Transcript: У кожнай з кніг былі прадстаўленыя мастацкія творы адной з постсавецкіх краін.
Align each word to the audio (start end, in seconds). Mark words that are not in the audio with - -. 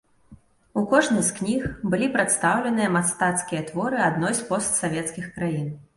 У 0.79 0.81
кожнай 0.93 1.23
з 1.27 1.35
кніг 1.39 1.67
былі 1.93 2.07
прадстаўленыя 2.17 2.89
мастацкія 2.97 3.61
творы 3.71 3.97
адной 4.09 4.33
з 4.41 4.47
постсавецкіх 4.49 5.33
краін. 5.37 5.71